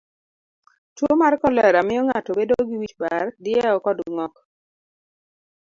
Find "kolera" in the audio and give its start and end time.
1.41-1.79